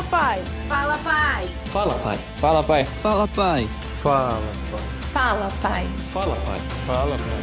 [0.00, 0.42] Fala, pai.
[0.66, 1.48] Fala, pai.
[1.66, 2.18] Fala, pai.
[2.38, 2.84] Fala, pai.
[2.86, 3.68] Fala, pai.
[4.00, 4.88] Fala, pai.
[5.12, 5.86] Fala, pai.
[6.10, 6.58] Fala, pai.
[6.86, 7.40] Fala, pai.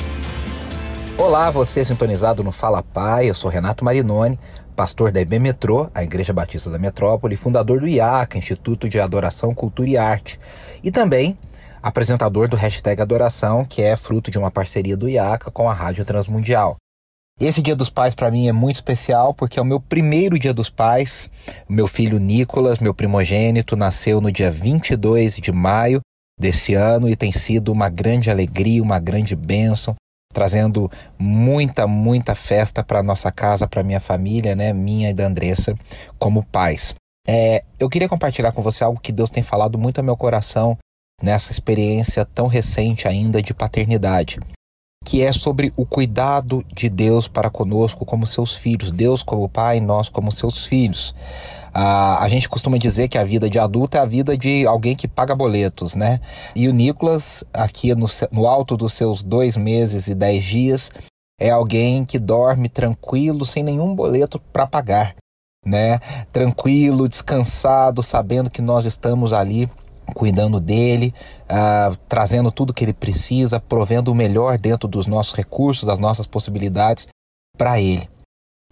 [1.20, 3.30] Olá, você sintonizado no Fala Pai.
[3.30, 4.40] Eu sou Renato Marinoni,
[4.76, 9.54] pastor da IB Metrô, a Igreja Batista da Metrópole, fundador do IACA, Instituto de Adoração,
[9.54, 10.40] Cultura e Arte,
[10.84, 11.38] e também
[11.84, 16.04] apresentador do hashtag Adoração, que é fruto de uma parceria do IACA com a Rádio
[16.04, 16.76] Transmundial.
[17.40, 20.56] Esse Dia dos Pais para mim é muito especial porque é o meu primeiro Dia
[20.56, 21.30] dos Pais.
[21.70, 26.02] Meu filho Nicolas, meu primogênito, nasceu no dia 22 de maio
[26.40, 29.94] desse ano e tem sido uma grande alegria, uma grande bênção,
[30.34, 35.76] trazendo muita, muita festa para nossa casa, para minha família, né, minha e da Andressa,
[36.18, 36.96] como pais.
[37.28, 40.76] É, eu queria compartilhar com você algo que Deus tem falado muito ao meu coração
[41.22, 44.40] nessa experiência tão recente ainda de paternidade
[45.08, 49.80] que é sobre o cuidado de Deus para conosco como seus filhos, Deus como pai,
[49.80, 51.16] nós como seus filhos.
[51.74, 54.98] Ah, a gente costuma dizer que a vida de adulto é a vida de alguém
[54.98, 56.20] que paga boletos, né?
[56.54, 60.92] E o Nicolas, aqui no, no alto dos seus dois meses e dez dias,
[61.40, 65.16] é alguém que dorme tranquilo, sem nenhum boleto para pagar,
[65.66, 66.02] né?
[66.34, 69.70] Tranquilo, descansado, sabendo que nós estamos ali
[70.14, 71.14] cuidando dele,
[71.44, 76.28] uh, trazendo tudo que ele precisa, provendo o melhor dentro dos nossos recursos, das nossas
[76.28, 77.08] possibilidades
[77.58, 78.10] para ele.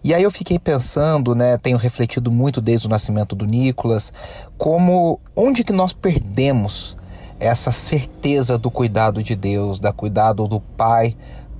[0.04, 4.12] E aí eu fiquei pensando, né, tenho refletido muito desde o nascimento do Nicolas,
[4.56, 6.96] como onde que nós perdemos
[7.40, 11.16] essa certeza do cuidado de Deus, da cuidado do Pai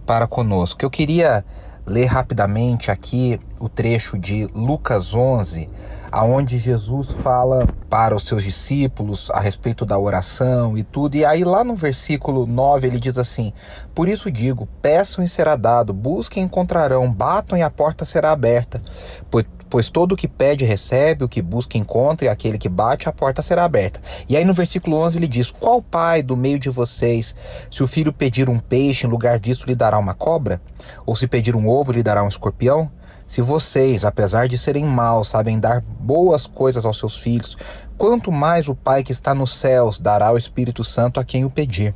[0.07, 0.85] para conosco.
[0.85, 1.45] Eu queria
[1.87, 5.69] ler rapidamente aqui o trecho de Lucas 11,
[6.11, 11.17] aonde Jesus fala para os seus discípulos a respeito da oração e tudo.
[11.17, 13.53] E aí lá no versículo 9 ele diz assim:
[13.95, 18.33] Por isso digo, peçam e será dado, busquem e encontrarão, batam e a porta será
[18.33, 18.83] aberta.
[19.31, 23.09] Pois, pois todo o que pede recebe, o que busca encontra, e aquele que bate
[23.09, 24.01] a porta será aberta.
[24.29, 27.35] E aí no versículo 11 ele diz: Qual pai do meio de vocês,
[27.71, 30.61] se o filho pedir um peixe, em lugar disso lhe dará uma cobra?
[31.05, 32.91] Ou se pedir um ovo, lhe dará um escorpião?
[33.27, 37.57] Se vocês, apesar de serem maus, sabem dar boas coisas aos seus filhos,
[37.99, 41.51] quanto mais o Pai que está nos céus dará o Espírito Santo a quem o
[41.51, 41.93] pedir.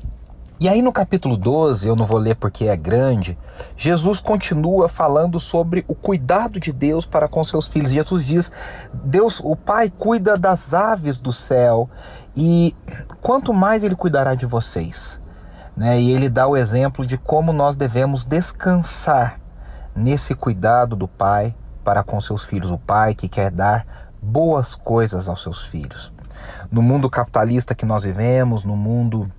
[0.58, 3.38] E aí no capítulo 12, eu não vou ler porque é grande,
[3.76, 7.92] Jesus continua falando sobre o cuidado de Deus para com seus filhos.
[7.92, 8.52] Jesus diz:
[8.92, 11.88] Deus, o Pai cuida das aves do céu
[12.36, 12.74] e
[13.22, 15.18] quanto mais ele cuidará de vocês.
[15.74, 15.98] Né?
[15.98, 19.39] E ele dá o exemplo de como nós devemos descansar
[19.94, 25.28] nesse cuidado do pai para com seus filhos, o pai que quer dar boas coisas
[25.28, 26.12] aos seus filhos.
[26.70, 29.30] No mundo capitalista que nós vivemos, no mundo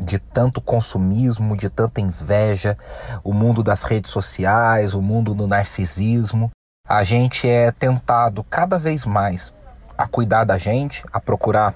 [0.00, 2.78] de tanto consumismo, de tanta inveja,
[3.24, 6.50] o mundo das redes sociais, o mundo do narcisismo,
[6.88, 9.52] a gente é tentado cada vez mais
[9.96, 11.74] a cuidar da gente, a procurar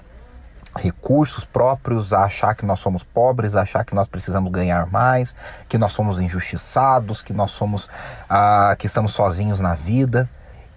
[0.75, 5.35] recursos próprios, a achar que nós somos pobres, a achar que nós precisamos ganhar mais,
[5.69, 7.87] que nós somos injustiçados, que nós somos
[8.29, 10.29] ah, que estamos sozinhos na vida.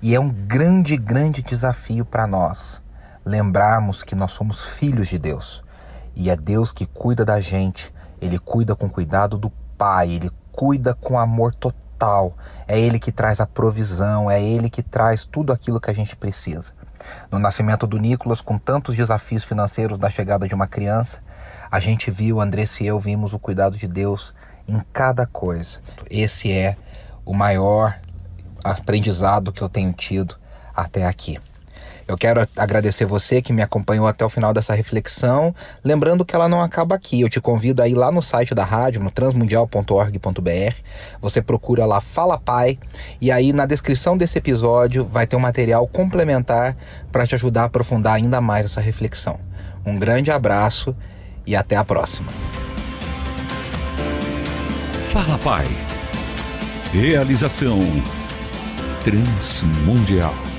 [0.03, 2.83] E é um grande, grande desafio para nós
[3.27, 5.65] lembrarmos que nós somos filhos de Deus.
[6.15, 7.93] E é Deus que cuida da gente.
[8.21, 12.35] Ele cuida com cuidado do Pai, ele cuida com amor total.
[12.67, 16.17] É ele que traz a provisão, é ele que traz tudo aquilo que a gente
[16.17, 16.73] precisa.
[17.31, 21.21] No nascimento do Nicolas, com tantos desafios financeiros da chegada de uma criança,
[21.71, 24.35] a gente viu, Andressa e eu vimos o cuidado de Deus
[24.69, 25.81] em cada coisa.
[26.11, 26.77] Esse é
[27.25, 27.99] o maior
[28.65, 30.37] aprendizado que eu tenho tido
[30.75, 31.39] até aqui.
[32.09, 36.49] Eu quero agradecer você que me acompanhou até o final dessa reflexão, lembrando que ela
[36.49, 37.21] não acaba aqui.
[37.21, 40.75] Eu te convido a ir lá no site da rádio, no transmundial.org.br.
[41.21, 42.79] Você procura lá Fala Pai
[43.21, 46.77] e aí na descrição desse episódio vai ter um material complementar
[47.11, 49.41] para te ajudar a aprofundar ainda mais essa reflexão.
[49.85, 50.95] Um grande abraço
[51.45, 52.31] e até a próxima.
[55.09, 55.67] Fala Pai.
[56.93, 57.81] Realização
[59.03, 60.56] Transmundial.